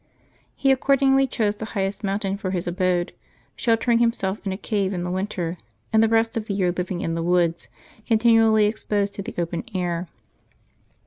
He 0.55 0.71
accordingly 0.71 1.27
chose 1.27 1.57
the 1.57 1.65
highest 1.77 2.03
mountain 2.03 2.35
for 2.35 2.49
his 2.49 2.65
abode, 2.65 3.13
sheltering 3.55 3.99
himself 3.99 4.43
in 4.43 4.51
a 4.51 4.57
cave 4.57 4.93
in 4.93 5.03
the 5.03 5.11
winter, 5.11 5.59
and 5.93 6.01
the 6.01 6.07
rest 6.09 6.35
of 6.35 6.45
the 6.47 6.55
3'ear 6.57 6.75
living 6.75 7.01
in 7.01 7.13
the 7.13 7.21
woods, 7.21 7.67
con 8.09 8.17
tinually 8.17 8.67
exposed 8.67 9.13
to 9.13 9.21
the 9.21 9.35
open 9.37 9.63
air. 9.75 10.07